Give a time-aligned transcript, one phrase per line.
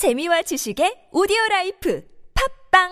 [0.00, 2.02] 재미와 지식의 오디오 라이프
[2.72, 2.88] 팝빵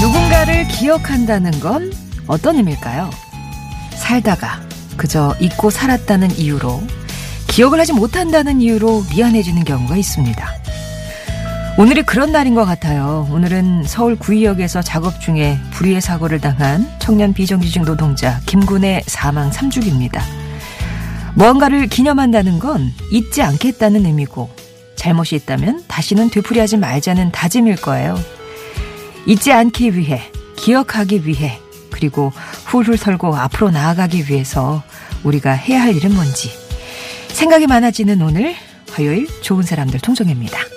[0.00, 1.90] 누군가를 기억한다는 건
[2.28, 3.10] 어떤 의미일까요?
[3.96, 4.60] 살다가
[4.96, 6.80] 그저 잊고 살았다는 이유로
[7.48, 10.65] 기억을 하지 못한다는 이유로 미안해지는 경우가 있습니다.
[11.78, 13.28] 오늘이 그런 날인 것 같아요.
[13.30, 20.22] 오늘은 서울 구의역에서 작업 중에 불의의 사고를 당한 청년 비정규직 노동자 김군의 사망 3주기입니다.
[21.34, 24.48] 무언가를 기념한다는 건 잊지 않겠다는 의미고
[24.94, 28.18] 잘못이 있다면 다시는 되풀이하지 말자는 다짐일 거예요.
[29.26, 30.22] 잊지 않기 위해,
[30.56, 32.32] 기억하기 위해, 그리고
[32.64, 34.82] 훌훌 털고 앞으로 나아가기 위해서
[35.24, 36.50] 우리가 해야 할 일은 뭔지
[37.28, 38.54] 생각이 많아지는 오늘
[38.92, 40.75] 화요일 좋은 사람들 통정입니다.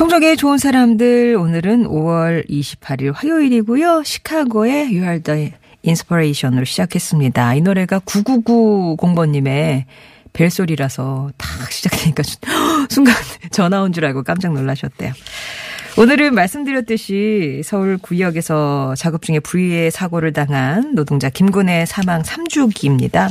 [0.00, 4.02] 송정의 좋은 사람들 오늘은 5월 28일 화요일이고요.
[4.02, 4.88] 시카고의
[5.22, 5.52] the
[5.84, 7.54] Inspiration으로 시작했습니다.
[7.56, 9.84] 이 노래가 9990번님의
[10.32, 12.22] 벨소리라서 탁 시작되니까
[12.88, 13.14] 순간
[13.50, 15.12] 전화 온 줄 알고 깜짝 놀라셨대요.
[15.98, 23.30] 오늘은 말씀드렸듯이 서울 구역에서 작업 중에 불의의 사고를 당한 노동자 김군의 사망 3주기입니다.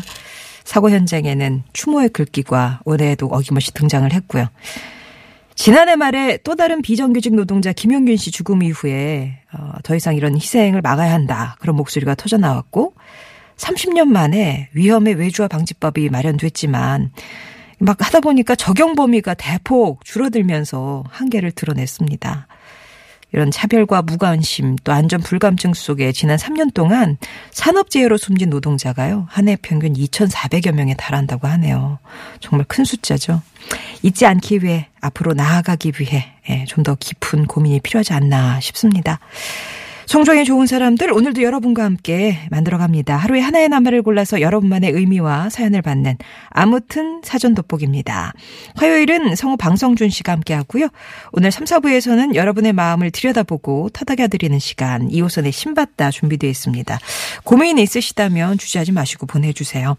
[0.65, 4.49] 사고 현장에는 추모의 글귀가 올해에도 어김없이 등장을 했고요.
[5.59, 10.81] 지난해 말에 또 다른 비정규직 노동자 김용균 씨 죽음 이후에 어, 더 이상 이런 희생을
[10.81, 11.57] 막아야 한다.
[11.59, 12.93] 그런 목소리가 터져 나왔고
[13.57, 17.11] 30년 만에 위험의 외주화 방지법이 마련됐지만
[17.79, 22.47] 막 하다 보니까 적용 범위가 대폭 줄어들면서 한계를 드러냈습니다.
[23.31, 27.17] 이런 차별과 무관심 또 안전 불감증 속에 지난 3년 동안
[27.51, 29.27] 산업재해로 숨진 노동자가요.
[29.29, 31.99] 한 해 평균 2,400여 명에 달한다고 하네요.
[32.39, 33.41] 정말 큰 숫자죠.
[34.01, 39.19] 잊지 않기 위해 앞으로 나아가기 위해 예, 좀더 깊은 고민이 필요하지 않나 싶습니다.
[40.09, 43.15] 성종의 좋은 사람들 오늘도 여러분과 함께 만들어갑니다.
[43.15, 46.17] 하루에 하나의 낱말을 골라서 여러분만의 의미와 사연을 받는
[46.49, 48.33] 아무튼 사전 돋보기입니다.
[48.75, 50.87] 화요일은 성우 방성준 씨가 함께하고요.
[51.31, 56.97] 오늘 3, 4부에서는 여러분의 마음을 들여다보고 터닥여드리는 시간 이호선의 신받다 준비되어 있습니다.
[57.43, 59.95] 고민 있으시다면 주저하지 마시고 보내주세요.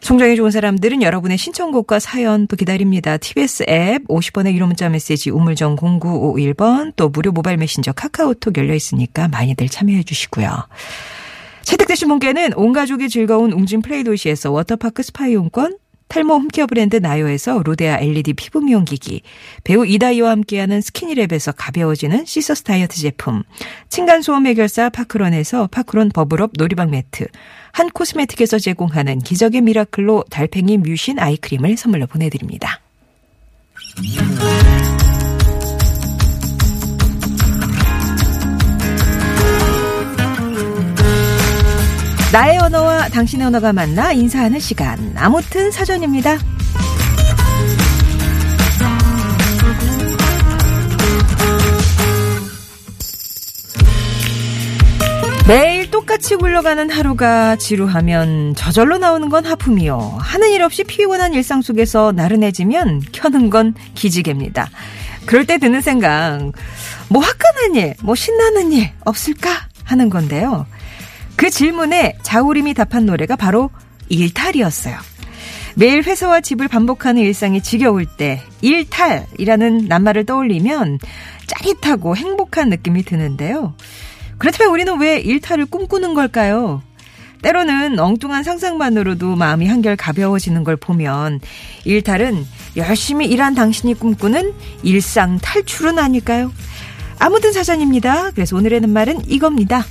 [0.00, 3.18] 송정이 좋은 사람들은 여러분의 신청곡과 사연 또 기다립니다.
[3.18, 9.28] TBS 앱 50번의 유료 문자 메시지 우물정 0951번 또 무료 모바일 메신저 카카오톡 열려 있으니까
[9.28, 10.66] 많이들 참여해 주시고요.
[11.62, 15.76] 채택되신 분께는 온 가족이 즐거운 웅진 플레이 도시에서 워터파크 스파 이용권
[16.10, 19.22] 탈모 홈케어 브랜드 나요에서 로데아 LED 피부 미용 기기,
[19.62, 23.44] 배우 이다해와 함께하는 스키니랩에서 가벼워지는 시서스 다이어트 제품,
[23.88, 27.28] 층간소음 해결사 파크론에서 파크론 버블업 놀이방 매트,
[27.70, 32.80] 한 코스메틱에서 제공하는 기적의 미라클로 달팽이 뮤신 아이크림을 선물로 보내드립니다.
[42.32, 45.14] 나의 언어와 당신의 언어가 만나 인사하는 시간.
[45.16, 46.38] 아무튼 사전입니다.
[55.48, 60.18] 매일 똑같이 굴러가는 하루가 지루하면 저절로 나오는 건 하품이요.
[60.20, 64.70] 하는 일 없이 피곤한 일상 속에서 나른해지면 켜는 건 기지개입니다.
[65.26, 66.52] 그럴 때 드는 생각,
[67.08, 69.50] 뭐 화끈한 일, 뭐 신나는 일 없을까
[69.82, 70.66] 하는 건데요.
[71.40, 73.70] 그 질문에 자우림이 답한 노래가 바로
[74.10, 74.98] 일탈이었어요.
[75.74, 80.98] 매일 회사와 집을 반복하는 일상이 지겨울 때 일탈이라는 낱말을 떠올리면
[81.46, 83.72] 짜릿하고 행복한 느낌이 드는데요.
[84.36, 86.82] 그렇다면 우리는 왜 일탈을 꿈꾸는 걸까요?
[87.40, 91.40] 때로는 엉뚱한 상상만으로도 마음이 한결 가벼워지는 걸 보면
[91.86, 92.46] 일탈은
[92.76, 94.52] 열심히 일한 당신이 꿈꾸는
[94.82, 96.52] 일상 탈출은 아닐까요?
[97.18, 98.32] 아무튼 사전입니다.
[98.32, 99.86] 그래서 오늘의 말은 이겁니다.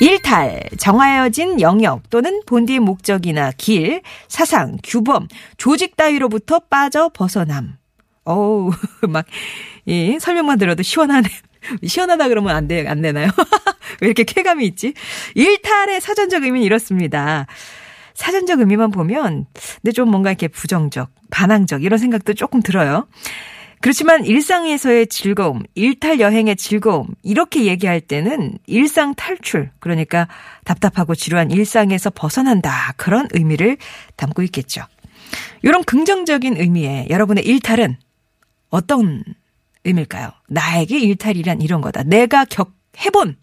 [0.00, 7.76] 일탈, 정하여진 영역 또는 본디의 목적이나 길, 사상, 규범, 조직 따위로부터 빠져 벗어남.
[8.24, 8.70] 어우,
[9.08, 9.26] 막,
[9.84, 11.28] 이 설명만 들어도 시원하네.
[11.86, 13.28] 시원하다 그러면 안 돼, 안 되나요?
[14.00, 14.94] 왜 이렇게 쾌감이 있지?
[15.34, 17.46] 일탈의 사전적 의미는 이렇습니다.
[18.14, 19.44] 사전적 의미만 보면,
[19.82, 23.06] 근데 좀 뭔가 이렇게 부정적, 반항적, 이런 생각도 조금 들어요.
[23.80, 30.28] 그렇지만 일상에서의 즐거움, 일탈 여행의 즐거움, 이렇게 얘기할 때는 일상 탈출, 그러니까
[30.64, 32.92] 답답하고 지루한 일상에서 벗어난다.
[32.98, 33.78] 그런 의미를
[34.16, 34.82] 담고 있겠죠.
[35.62, 37.96] 이런 긍정적인 의미의 여러분의 일탈은
[38.68, 39.24] 어떤
[39.84, 40.30] 의미일까요?
[40.48, 42.02] 나에게 일탈이란 이런 거다.
[42.02, 43.36] 내가 겪, 해본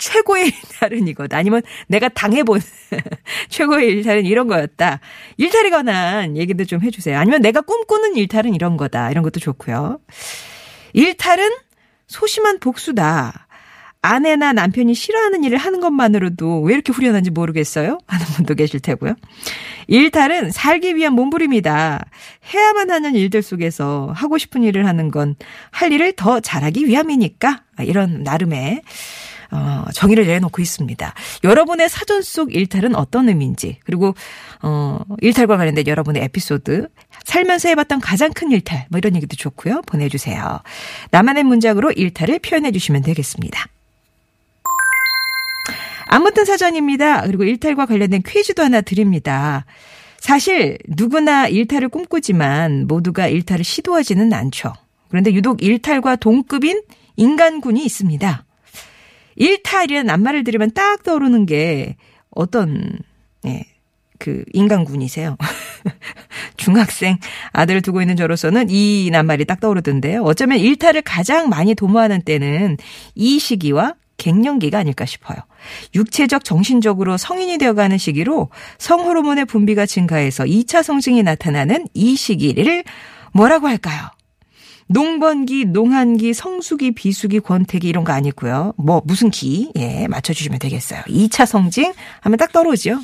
[0.00, 1.36] 최고의 일탈은 이거다.
[1.36, 2.60] 아니면 내가 당해본
[3.50, 5.00] 최고의 일탈은 이런 거였다.
[5.36, 7.18] 일탈에 관한 얘기도 좀 해주세요.
[7.18, 9.10] 아니면 내가 꿈꾸는 일탈은 이런 거다.
[9.10, 10.00] 이런 것도 좋고요.
[10.94, 11.50] 일탈은
[12.08, 13.46] 소심한 복수다.
[14.02, 17.98] 아내나 남편이 싫어하는 일을 하는 것만으로도 왜 이렇게 후련한지 모르겠어요?
[18.06, 19.14] 하는 분도 계실 테고요.
[19.88, 22.02] 일탈은 살기 위한 몸부림이다.
[22.54, 25.36] 해야만 하는 일들 속에서 하고 싶은 일을 하는 건
[25.70, 27.64] 할 일을 더 잘하기 위함이니까.
[27.82, 28.82] 이런 나름의
[29.50, 31.14] 어, 정의를 내놓고 있습니다.
[31.44, 34.14] 여러분의 사전 속 일탈은 어떤 의미인지 그리고
[34.62, 36.88] 어, 일탈과 관련된 여러분의 에피소드
[37.24, 39.82] 살면서 해봤던 가장 큰 일탈 뭐 이런 얘기도 좋고요.
[39.82, 40.60] 보내주세요.
[41.10, 43.66] 나만의 문장으로 일탈을 표현해 주시면 되겠습니다.
[46.12, 47.22] 아무튼 사전입니다.
[47.22, 49.64] 그리고 일탈과 관련된 퀴즈도 하나 드립니다.
[50.18, 54.72] 사실 누구나 일탈을 꿈꾸지만 모두가 일탈을 시도하지는 않죠.
[55.08, 56.82] 그런데 유독 일탈과 동급인
[57.16, 58.44] 인간군이 있습니다.
[59.40, 61.96] 일탈이라는 낱말을 들으면 딱 떠오르는 게
[62.30, 62.98] 어떤
[63.46, 63.64] 예,
[64.18, 65.36] 그 인간군이세요.
[66.58, 67.16] 중학생
[67.52, 70.22] 아들을 두고 있는 저로서는 이 낱말이 딱 떠오르던데요.
[70.22, 72.76] 어쩌면 일탈을 가장 많이 도모하는 때는
[73.14, 75.38] 이 시기와 갱년기가 아닐까 싶어요.
[75.94, 82.84] 육체적, 정신적으로 성인이 되어가는 시기로 성호르몬의 분비가 증가해서 2차 성징이 나타나는 이 시기를
[83.32, 84.10] 뭐라고 할까요?
[84.92, 88.74] 농번기, 농한기, 성수기, 비수기, 권태기 이런 거 아니고요.
[88.76, 89.70] 뭐 무슨 기?
[89.76, 91.02] 예, 맞춰 주시면 되겠어요.
[91.02, 92.98] 2차 성징 하면 딱 떨어지죠.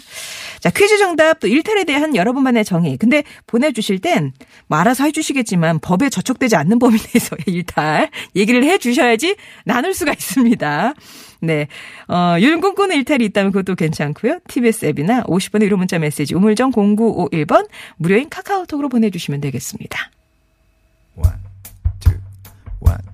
[0.61, 2.97] 자, 퀴즈 정답 또 일탈에 대한 여러분만의 정의.
[2.97, 4.33] 근데 보내 주실 땐
[4.69, 10.13] 뭐 알아서 해 주시겠지만 법에 저촉되지 않는 범위 내에서의 일탈 얘기를 해 주셔야지 나눌 수가
[10.13, 10.95] 있습니다.
[11.43, 11.69] 네.
[12.09, 14.41] 어, 윤꿈꾸는 일탈이 있다면 그것도 괜찮고요.
[14.49, 20.11] TBS 앱이나 50번의 1호 문자 메시지 우물정 0951번 무료인 카카오톡으로 보내주시면 되겠습니다.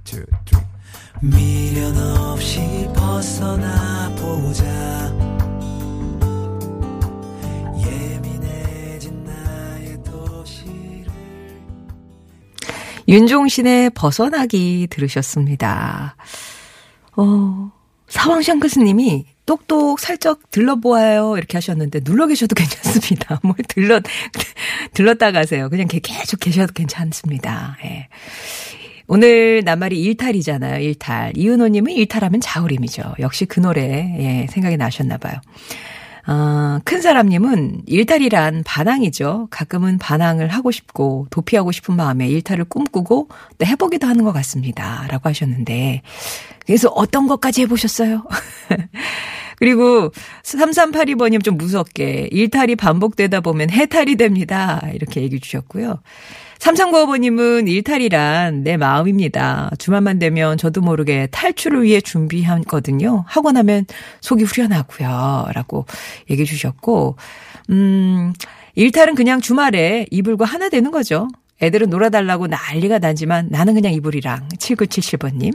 [0.05, 0.63] Two, three.
[1.21, 2.61] 미련 없이
[2.95, 4.65] 벗어나 보자.
[7.79, 11.07] 예민해진 나의 도시를.
[13.07, 16.17] 윤종신의 벗어나기 들으셨습니다.
[17.17, 17.71] 어,
[18.09, 21.37] 사왕샹크스님이 똑똑 살짝 들러보아요.
[21.37, 23.41] 이렇게 하셨는데, 눌러 계셔도 괜찮습니다.
[23.45, 24.01] 뭐, 들러,
[24.95, 25.69] 들렀다 가세요.
[25.69, 27.77] 그냥 계속 계셔도 괜찮습니다.
[27.85, 28.09] 예.
[29.07, 30.81] 오늘 낱말이 일탈이잖아요.
[30.81, 31.33] 일탈.
[31.37, 33.15] 이은호님은 일탈하면 자우림이죠.
[33.21, 35.35] 역시 그 노래 예, 생각이 나셨나 봐요.
[36.27, 39.49] 어, 큰 사람님은 일탈이란 반항이죠.
[39.51, 43.29] 가끔은 반항을 하고 싶고 도피하고 싶은 마음에 일탈을 꿈꾸고
[43.59, 45.07] 또 해보기도 하는 것 같습니다.
[45.09, 46.03] 라고 하셨는데
[46.65, 48.25] 그래서 어떤 것까지 해보셨어요?
[49.59, 50.11] 그리고
[50.45, 54.81] 3382번님 좀 무섭게 일탈이 반복되다 보면 해탈이 됩니다.
[54.95, 56.01] 이렇게 얘기 주셨고요.
[56.63, 59.73] 삼성구호버님은 일탈이란 내 마음입니다.
[59.81, 63.25] 주말만 되면 저도 모르게 탈출을 위해 준비하거든요.
[63.27, 63.85] 하고 나면
[64.21, 65.49] 속이 후련하고요.
[65.55, 65.87] 라고
[66.31, 67.17] 얘기해 주셨고,
[67.71, 68.33] 음,
[68.77, 71.27] 일탈은 그냥 주말에 이불과 하나 되는 거죠.
[71.63, 75.53] 애들은 놀아달라고 난리가 나지만 나는 그냥 이불이랑 7977번님.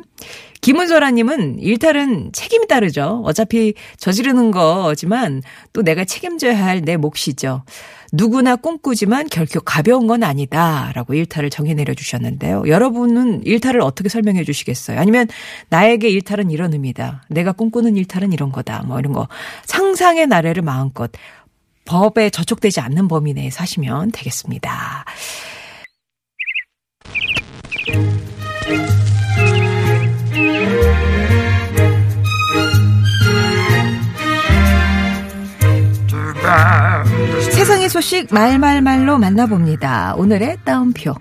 [0.59, 3.21] 김은솔아님은 일탈은 책임이 따르죠.
[3.25, 7.63] 어차피 저지르는 거지만 또 내가 책임져야 할 내 몫이죠.
[8.12, 10.92] 누구나 꿈꾸지만 결코 가벼운 건 아니다.
[10.94, 12.63] 라고 일탈을 정해 내려 주셨는데요.
[12.68, 14.99] 여러분은 일탈을 어떻게 설명해 주시겠어요?
[14.99, 15.28] 아니면
[15.69, 17.23] 나에게 일탈은 이런 의미다.
[17.30, 18.83] 내가 꿈꾸는 일탈은 이런 거다.
[18.83, 19.28] 뭐 이런 거.
[19.66, 21.11] 상상의 나래를 마음껏
[21.85, 25.06] 법에 저촉되지 않는 범위 내에서 하시면 되겠습니다.
[38.07, 40.14] 소식 말말말로 만나봅니다.
[40.16, 41.14] 오늘의 따옴표.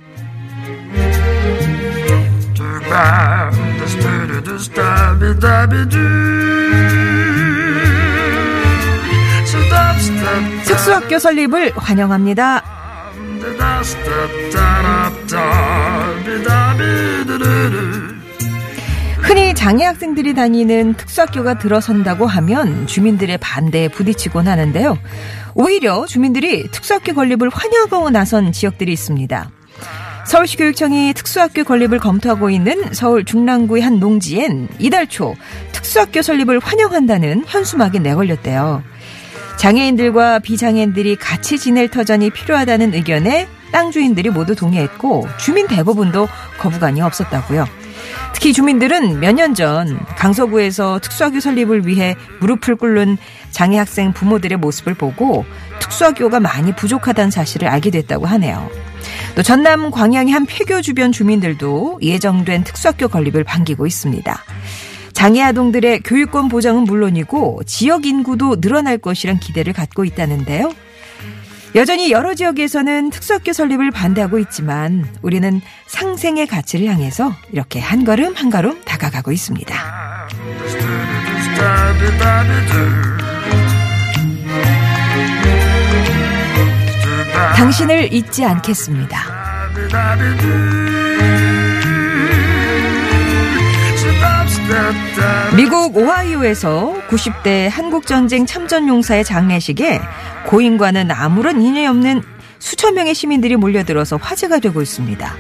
[10.64, 12.62] 특수학교 설립을 환영합니다.
[19.26, 24.97] 흔히 장애 학생들이 다니는 특수학교가 들어선다고 하면 주민들의 반대에 부딪히곤 하는데요.
[25.56, 29.50] 오히려 주민들이 특수학교 건립을 환영하고 나선 지역들이 있습니다.
[30.26, 35.35] 서울시 교육청이 특수학교 건립을 검토하고 있는 서울 중랑구의 한 농지엔 이달 초
[35.73, 38.85] 특수학교 설립을 환영한다는 현수막이 내걸렸대요.
[39.56, 46.28] 장애인들과 비장애인들이 같이 지낼 터전이 필요하다는 의견에 땅 주인들이 모두 동의했고 주민 대부분도
[46.61, 47.86] 거부감이 없었다고요.
[48.35, 53.16] 특히 주민들은 몇 년 전 강서구에서 특수학교 설립을 위해 무릎을 꿇는
[53.50, 55.44] 장애 학생 부모들의 모습을 보고
[55.80, 58.68] 특수학교가 많이 부족하다는 사실을 알게 됐다고 하네요.
[59.35, 64.42] 또 전남 광양의 한 폐교 주변 주민들도 예정된 특수학교 건립을 반기고 있습니다.
[65.12, 70.73] 장애 아동들의 교육권 보장은 물론이고 지역 인구도 늘어날 것이란 기대를 갖고 있다는데요.
[71.76, 78.49] 여전히 여러 지역에서는 특수학교 설립을 반대하고 있지만 우리는 상생의 가치를 향해서 이렇게 한 걸음 한
[78.49, 79.75] 걸음 다가가고 있습니다.
[87.56, 89.18] 당신을 잊지 않겠습니다.
[95.97, 99.99] 오하이오에서 90대 한국전쟁 참전용사의 장례식에
[100.47, 102.23] 고인과는 아무런 인연이 없는
[102.59, 105.35] 수천 명의 시민들이 몰려들어서 화제가 되고 있습니다.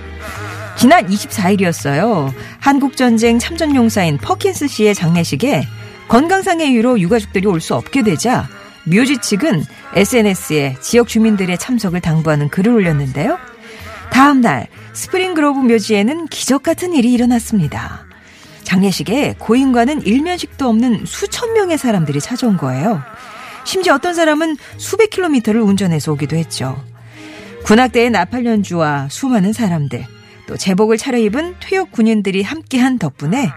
[0.78, 2.32] 지난 24일이었어요.
[2.58, 5.66] 한국전쟁 참전용사인 퍼킨스 씨의 장례식에
[6.08, 8.48] 건강상의 이유로 유가족들이 올 수 없게 되자
[8.84, 9.62] 묘지 측은
[9.94, 13.38] SNS에 지역 주민들의 참석을 당부하는 글을 올렸는데요.
[14.10, 18.05] 다음 날 스프링그로브 묘지에는 기적 같은 일이 일어났습니다.
[18.66, 23.00] 장례식에 고인과는 일면식도 없는 수천 명의 사람들이 찾아온 거예요.
[23.64, 26.84] 심지어 어떤 사람은 수백 킬로미터를 운전해서 오기도 했죠.
[27.64, 30.04] 군악대의 나팔 연주와 수많은 사람들,
[30.46, 33.50] 또 제복을 차려입은 퇴역 군인들이 함께한 덕분에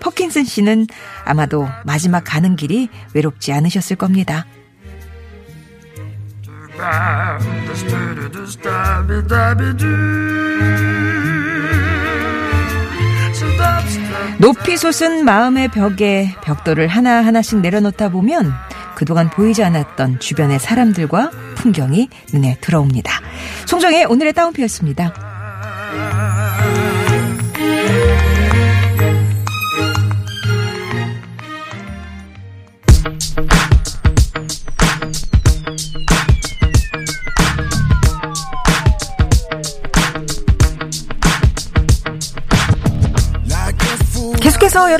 [0.00, 0.86] 퍼킨슨 씨는
[1.24, 4.46] 아마도 마지막 가는 길이 외롭지 않으셨을 겁니다.
[14.38, 18.52] 높이 솟은 마음의 벽에 벽돌을 하나하나씩 내려놓다 보면
[18.94, 23.20] 그동안 보이지 않았던 주변의 사람들과 풍경이 눈에 들어옵니다.
[23.66, 25.14] 송정의 오늘의 따옴표였습니다.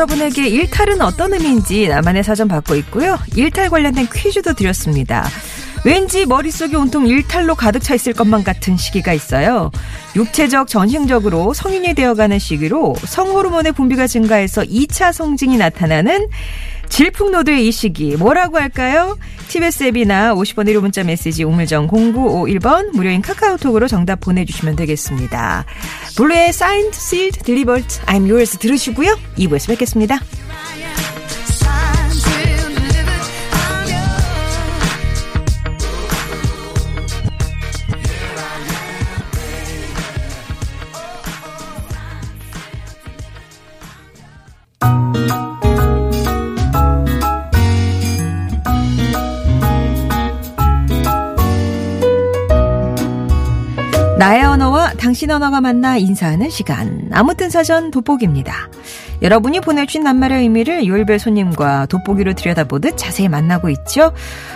[0.05, 3.19] 여러분에게 일탈은 어떤 의미인지 나만의 사전 받고 있고요.
[3.37, 5.27] 일탈 관련된 퀴즈도 드렸습니다.
[5.85, 9.71] 왠지 머릿속이 온통 일탈로 가득 차 있을 것만 같은 시기가 있어요.
[10.17, 16.29] 육체적, 전형적으로 성인이 되어가는 시기로 성호르몬의 분비가 증가해서 2차 성징이 나타나는
[16.89, 19.19] 질풍노도의 이 시기 뭐라고 할까요?
[19.49, 25.65] TBS 앱이나 50번 1호 문자 메시지 우물정 0951번 무료인 카카오톡으로 정답 보내주시면 되겠습니다.
[26.17, 29.17] 블루의 Signed, Sealed, Delivered, I'm Yours 들으시고요.
[29.39, 30.21] 2부에서 뵙겠습니다.
[54.25, 57.11] 나의 언어와 당신 언어가 만나 인사하는 시간.
[57.13, 58.71] 아무튼 사전 돋보기입니다.
[59.21, 64.15] 여러분이 보내주신 낱말의 의미를 요일별 손님과 돋보기로 들여다보듯 자세히 만나고 있죠.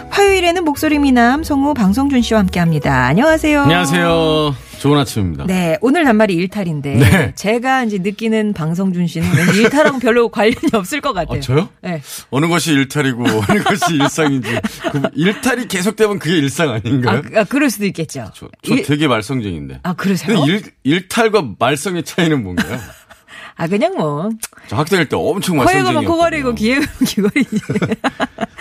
[0.09, 3.05] 화요일에는 목소리 미남 성우 방성준 씨와 함께합니다.
[3.09, 3.61] 안녕하세요.
[3.61, 4.68] 안녕하세요.
[4.81, 5.45] 좋은 아침입니다.
[5.47, 7.33] 네, 오늘 낱말이 일탈인데 네.
[7.35, 11.39] 제가 이제 느끼는 방성준 씨는 일탈하고 별로 관련이 없을 것 같아요.
[11.39, 11.69] 아, 저요?
[11.83, 12.01] 네.
[12.31, 14.51] 어느 것이 일탈이고 어느 것이 일상인지
[14.93, 17.23] 그 일탈이 계속되면 그게 일상 아, 아닌가요?
[17.23, 18.31] 그- 아, 그럴 수도 있겠죠.
[18.35, 19.81] 저, 저 일- 되게 말썽쟁인데.
[19.83, 20.45] 아, 그러세요?
[20.47, 22.79] 일, 일탈과 말썽의 차이는 뭔가요?
[23.57, 24.31] 아, 그냥 뭐
[24.69, 25.95] 저 학생일 때 엄청 코에 말썽쟁이였거든요.
[25.95, 27.61] 가면 코걸이고 기에 가면 귀걸이지.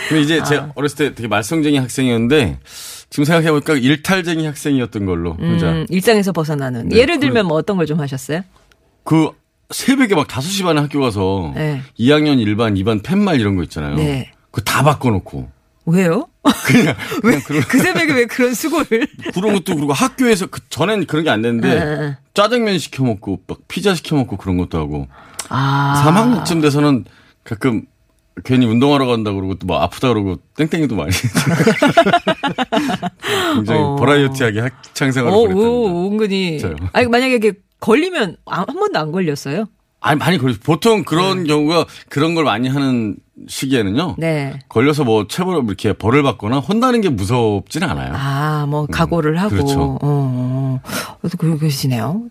[0.07, 2.59] 근데 이제 제가 어렸을 때 되게 말썽쟁이 학생이었는데
[3.09, 5.35] 지금 생각해보니까 일탈쟁이 학생이었던 걸로.
[5.37, 6.89] 그러자 음, 일상에서 벗어나는.
[6.89, 8.41] 네, 예를 들면 그- 뭐 어떤 걸 좀 하셨어요?
[9.03, 9.29] 그
[9.69, 11.81] 새벽에 막 5시 반에 학교 가서 네.
[11.99, 13.95] 2학년 1반, 2반 팻말 이런 거 있잖아요.
[13.95, 14.31] 네.
[14.51, 15.49] 그거 다 바꿔놓고.
[15.85, 16.27] 왜요?
[16.65, 19.07] 그냥, 그냥 그런, 그 새벽에 왜 그런 수고를?
[19.33, 22.17] 그런 것도 그리고 학교에서 그 전엔 그런 게 안 됐는데 네.
[22.33, 25.07] 짜장면 시켜 먹고 막 피자 시켜 먹고 그런 것도 하고
[25.49, 26.03] 아.
[26.43, 27.05] 3학년쯤 돼서는
[27.45, 27.83] 가끔
[28.45, 31.11] 괜히 운동하러 간다 그러고 또 뭐 아프다 그러고 땡땡이도 많이
[33.55, 33.95] 굉장히 어.
[33.95, 35.69] 버라이어티하게 학창 생활을 어, 보냈답니다.
[35.69, 36.59] 오, 은근히.
[36.59, 36.75] 저요.
[36.93, 39.65] 아니, 만약에 이게 걸리면 아, 한 번도 안 걸렸어요?
[39.99, 43.15] 아니 많이 걸려 보통 그런 경우가 그런 걸 많이 하는
[43.47, 44.15] 시기에는요.
[44.17, 44.57] 네.
[44.69, 48.13] 걸려서 뭐 체벌 이렇게 벌을 받거나 혼나는 게 무섭진 않아요.
[48.15, 49.49] 아, 뭐, 각오를 하고.
[49.49, 49.97] 그렇죠.
[50.01, 50.79] 어, 어.
[51.59, 52.23] 그러시네요.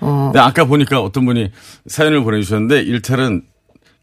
[0.00, 0.30] 어.
[0.32, 1.50] 근데 아까 보니까 어떤 분이
[1.86, 3.42] 사연을 보내주셨는데 일탈은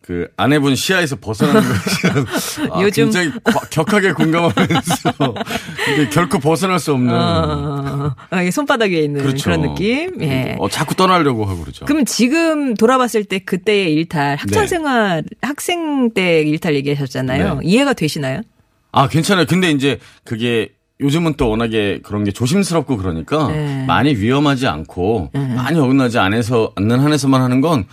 [0.05, 5.33] 그 아내분 시야에서 벗어나는 것이 아, 요즘- 굉장히 과- 격하게 공감하면서
[6.13, 9.49] 결코 벗어날 수 없는 어, 어, 손바닥 위에 있는 그 그렇죠.
[9.49, 10.21] 런 느낌?
[10.21, 10.55] 예.
[10.59, 11.85] 어, 자꾸 떠나려고 하고 그러죠.
[11.85, 14.67] 그럼 지금 돌아봤을 때 그때의 일탈, 학창 네.
[14.67, 17.55] 생활, 학생 때 일탈 얘기하셨잖아요.
[17.55, 17.59] 네.
[17.63, 18.41] 이해가 되시나요?
[18.91, 19.45] 아 괜찮아요.
[19.47, 20.69] 근데 이제 그게
[21.01, 23.83] 요즘은 또 워낙에 그런 게 조심스럽고 그러니까 네.
[23.87, 27.85] 많이 위험하지 않고 많이 어긋나지 않아서 않는 한에서만 하는 건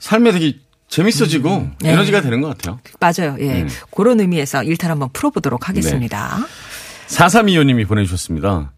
[0.00, 0.58] 삶에 되게
[0.90, 1.92] 재밌어지고 네.
[1.92, 2.80] 에너지가 되는 것 같아요.
[2.98, 3.36] 맞아요.
[3.40, 3.62] 예.
[3.62, 3.68] 음.
[3.90, 6.38] 그런 의미에서 일탈 한번 풀어보도록 하겠습니다.
[6.38, 7.16] 네.
[7.16, 8.72] 4325님이 보내주셨습니다.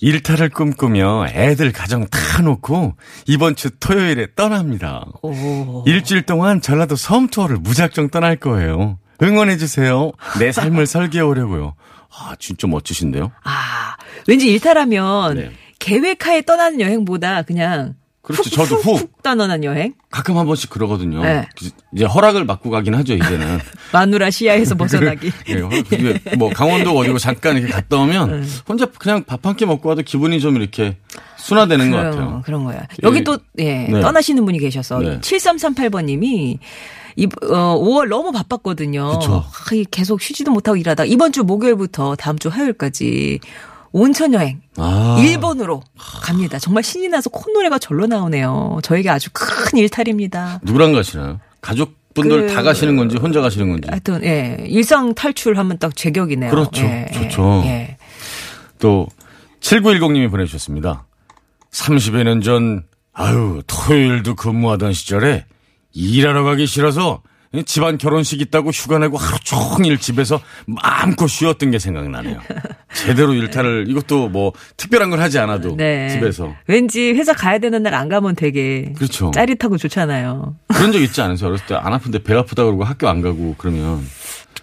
[0.00, 2.96] 일탈을 꿈꾸며 애들 가정 다 놓고
[3.28, 5.04] 이번 주 토요일에 떠납니다.
[5.22, 5.84] 오.
[5.86, 8.98] 일주일 동안 전라도 섬 투어를 무작정 떠날 거예요.
[9.22, 10.10] 응원해주세요.
[10.40, 11.74] 내 삶을 설계해오려고요.
[12.10, 13.30] 아, 진짜 멋지신데요?
[13.44, 13.94] 아,
[14.26, 15.50] 왠지 일탈하면 네.
[15.78, 18.42] 계획하에 떠나는 여행보다 그냥 그렇죠.
[18.44, 19.00] 훅, 저도 훅, 훅.
[19.00, 19.94] 훅 떠나는 여행?
[20.10, 21.22] 가끔 한 번씩 그러거든요.
[21.22, 21.48] 네.
[21.94, 23.58] 이제 허락을 받고 가긴 하죠, 이제는.
[23.92, 25.30] 마누라 시야에서 벗어나기.
[25.44, 30.02] 그게 뭐 강원도 어디고 잠깐 이렇게 갔다 오면 혼자 그냥 밥 한 끼 먹고 와도
[30.02, 30.96] 기분이 좀 이렇게
[31.36, 32.42] 순화되는 것 그런, 같아요.
[32.44, 32.86] 그런 거야.
[33.02, 33.24] 여기 예.
[33.24, 34.00] 또, 예, 네.
[34.00, 35.18] 떠나시는 분이 계셔서, 네.
[35.20, 36.58] 7338번 님이,
[37.16, 39.18] 이, 어, 5월 너무 바빴거든요.
[39.18, 39.44] 그쵸.
[39.44, 43.40] 아, 이 계속 쉬지도 못하고 일하다 이번 주 목요일부터 다음 주 화요일까지
[43.92, 45.16] 온천 여행 아.
[45.20, 46.58] 일본으로 갑니다.
[46.58, 48.78] 정말 신이 나서 콧노래가 절로 나오네요.
[48.82, 50.60] 저에게 아주 큰 일탈입니다.
[50.62, 51.40] 누구랑 가시나요?
[51.60, 53.88] 가족 분들 그- 다 가시는 건지 혼자 가시는 건지.
[53.90, 56.50] 하여튼 예 일상 탈출하면 딱 제격이네요.
[56.50, 56.82] 그렇죠.
[56.82, 57.62] 예, 예, 좋죠.
[57.66, 57.96] 예.
[58.78, 59.06] 또
[59.60, 61.06] 7910님이 보내주셨습니다.
[61.70, 62.84] 30여 년 전
[63.14, 65.44] 아유 토요일도 근무하던 시절에
[65.92, 67.22] 일하러 가기 싫어서
[67.66, 72.40] 집안 결혼식 있다고 휴가 내고 하루 종일 집에서 마음껏 쉬었던 게 생각나네요.
[72.94, 76.08] 제대로 일탈을 이것도 뭐 특별한 걸 하지 않아도 네.
[76.08, 79.30] 집에서 왠지 회사 가야 되는 날 안 가면 되게 그렇죠.
[79.34, 80.56] 짜릿하고 좋잖아요.
[80.68, 81.50] 그런 적 있지 않으세요?
[81.50, 84.06] 어렸을 때 안 아픈데 배 아프다 그러고 학교 안 가고 그러면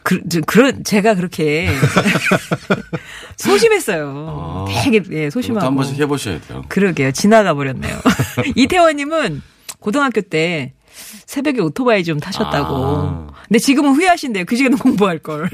[0.02, 1.70] 그, 저, 그런 제가 그렇게
[3.38, 4.66] 소심했어요.
[4.68, 4.84] 아.
[4.84, 5.66] 되게 예, 소심하고.
[5.66, 6.64] 한 번씩 해보셔야 돼요.
[6.70, 7.12] 그러게요.
[7.12, 8.00] 지나가 버렸네요.
[8.56, 9.42] 이태원님은
[9.80, 10.74] 고등학교 때
[11.26, 12.76] 새벽에 오토바이 좀 타셨다고.
[12.76, 13.28] 아.
[13.48, 14.46] 근데 지금은 후회하신대요.
[14.46, 15.50] 그 시간에 공부할 걸.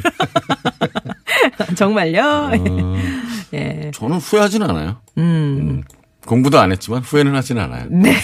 [1.76, 2.24] 정말요?
[2.24, 2.52] 어,
[3.54, 3.92] 예.
[3.94, 4.98] 저는 후회하진 않아요.
[5.18, 5.24] 음.
[5.24, 5.84] 음,
[6.26, 7.86] 공부도 안 했지만 후회는 하진 않아요.
[7.90, 8.16] 네.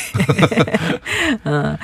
[1.45, 1.77] 어.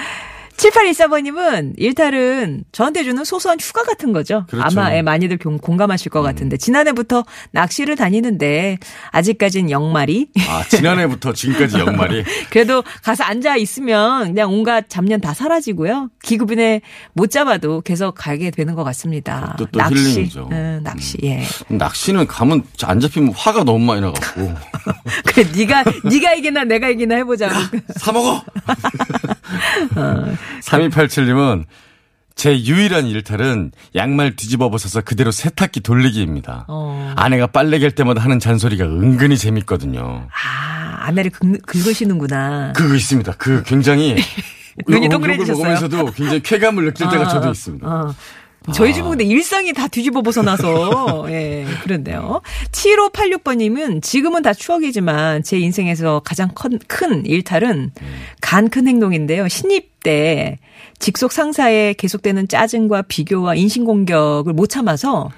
[0.57, 4.45] 7814번님은 일탈은 저한테 주는 소소한 휴가 같은 거죠.
[4.49, 4.79] 그렇죠.
[4.79, 8.77] 아마 예, 많이들 공- 공감하실 것 같은데 지난해부터 낚시를 다니는데
[9.11, 16.09] 아직까진 영말이 아 지난해부터 지금까지 연말이 그래도 가서 앉아 있으면 그냥 온갖 잡년 다 사라지고요.
[16.23, 16.81] 기급인에
[17.13, 19.41] 못 잡아도 계속 가게 되는 것 같습니다.
[19.57, 20.49] 그것도 또 낚시, 힐링이죠.
[20.51, 21.17] 응, 낚시.
[21.23, 21.43] 예.
[21.69, 24.51] 낚시는 가면 안 잡히면 화가 너무 많이 나갖고
[25.25, 27.53] 그래, 네가 네가 이기나 내가 이기나 해보자고.
[27.97, 28.43] 사 먹어.
[30.61, 31.65] 3287님은
[32.35, 36.65] 제 유일한 일탈은 양말 뒤집어 벗어서 그대로 세탁기 돌리기입니다.
[36.67, 37.13] 어.
[37.15, 40.27] 아내가 빨래 갤 때마다 하는 잔소리가 은근히 재밌거든요.
[40.29, 42.73] 아, 아내를 긁, 긁으시는구나.
[42.73, 43.33] 그거 있습니다.
[43.39, 44.17] 그 굉장히
[44.87, 45.57] 눈이 동그래지셨어요?
[45.57, 47.87] 먹으면서도 굉장히 쾌감을 느낄 때가 아, 저도 있습니다.
[47.87, 48.13] 어.
[48.73, 52.41] 저희 집은 근데 일상이 다 뒤집어 벗어나서, 예, 그런데요.
[52.71, 57.91] 7586번님은 지금은 다 추억이지만 제 인생에서 가장 큰, 큰 일탈은
[58.41, 59.47] 간 큰 행동인데요.
[59.47, 60.59] 신입 때
[60.99, 65.29] 직속 상사의 계속되는 짜증과 비교와 인신공격을 못 참아서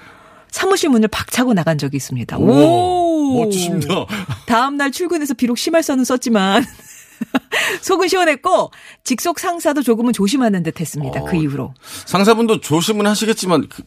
[0.50, 2.38] 사무실 문을 박차고 나간 적이 있습니다.
[2.38, 3.44] 오!
[3.44, 4.06] 멋지십니다.
[4.46, 6.64] 다음날 출근해서 비록 심할서는 썼지만
[7.82, 8.70] 속은 시원했고
[9.04, 11.20] 직속 상사도 조금은 조심하는 듯 했습니다.
[11.20, 11.24] 어.
[11.24, 11.74] 그 이후로.
[12.06, 13.82] 상사분도 조심은 하시겠지만 그-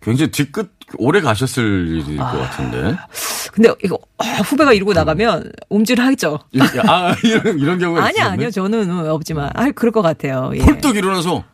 [0.00, 2.32] 굉장히 뒤끝 오래 가셨을 일일 아.
[2.32, 2.96] 것 같은데.
[3.52, 6.38] 근데 이거 아, 후배가 이러고 나가면 움찔 하죠.
[6.52, 8.30] 이렇게, 아 이런 이런 경우가 아니요, 있었네.
[8.30, 8.50] 아니요.
[8.50, 10.50] 저는 없지만 아, 그럴 것 같아요.
[10.54, 10.58] 예.
[10.60, 11.44] 펄떡 일어나서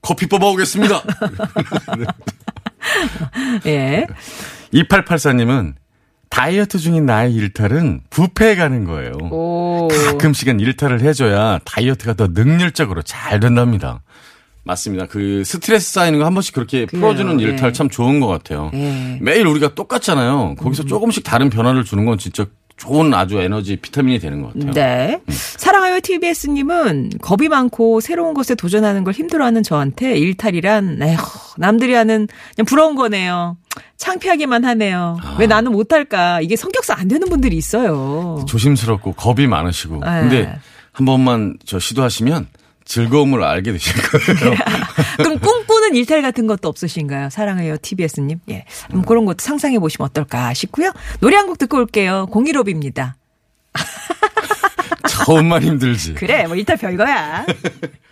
[0.00, 1.02] 커피 뽑아오겠습니다.
[3.66, 4.06] 예.
[4.72, 5.74] 2884님은
[6.34, 9.12] 다이어트 중인 나의 일탈은 뷔페에 가는 거예요.
[9.30, 9.86] 오.
[9.86, 14.02] 가끔씩은 일탈을 해줘야 다이어트가 더 능률적으로 잘 된답니다.
[14.64, 15.06] 맞습니다.
[15.06, 17.00] 그 스트레스 쌓이는 거 한 번씩 그렇게 그래요.
[17.00, 17.44] 풀어주는 예.
[17.44, 18.72] 일탈 참 좋은 것 같아요.
[18.74, 19.18] 예.
[19.20, 20.56] 매일 우리가 똑같잖아요.
[20.58, 24.72] 거기서 조금씩 다른 변화를 주는 건 진짜 좋은 아주 에너지 비타민이 되는 것 같아요.
[24.72, 25.20] 네.
[25.28, 31.16] 사랑하여 TBS님은 겁이 많고 새로운 것에 도전하는 걸 힘들어하는 저한테 일탈이란, 에휴,
[31.56, 33.56] 남들이 하는 그냥 부러운 거네요.
[33.96, 35.18] 창피하기만 하네요.
[35.22, 35.36] 아.
[35.38, 36.40] 왜 나는 못할까?
[36.40, 38.44] 이게 성격상 안 되는 분들이 있어요.
[38.48, 40.00] 조심스럽고 겁이 많으시고.
[40.00, 40.20] 네.
[40.20, 40.58] 근데
[40.92, 42.48] 한 번만 저 시도하시면
[42.84, 44.54] 즐거움을 알게 되실 거예요.
[45.16, 47.30] 그럼 꿈꾸는 일탈 같은 것도 없으신가요?
[47.30, 48.40] 사랑해요 TBS님.
[48.50, 48.64] 예.
[48.88, 50.92] 그럼 그런 것도 상상해 보시면 어떨까 싶고요.
[51.20, 52.26] 노래 한 곡 듣고 올게요.
[52.30, 53.12] 015입니다.
[55.08, 56.14] 처음만 힘들지.
[56.14, 57.46] 그래, 뭐 일탈 별거야.